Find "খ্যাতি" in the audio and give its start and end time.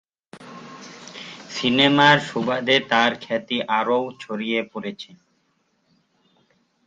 3.23-3.57